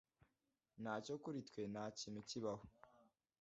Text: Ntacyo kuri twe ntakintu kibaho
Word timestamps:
Ntacyo 0.81 1.13
kuri 1.23 1.39
twe 1.47 1.61
ntakintu 1.71 2.19
kibaho 2.29 2.65